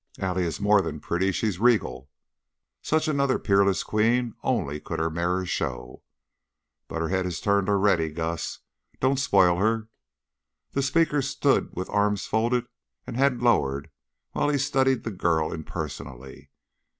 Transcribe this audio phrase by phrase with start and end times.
[0.17, 2.09] "Allie is more then pretty, she's regal.
[2.81, 6.01] 'Such another peerless queen only could her mirror show.'
[6.87, 8.61] But her head is turned already, Gus.
[8.99, 9.89] Don't spoil her."
[10.71, 12.65] The speaker stood with arms folded
[13.05, 13.91] and head lowered
[14.31, 16.49] while he studied the girl impersonally.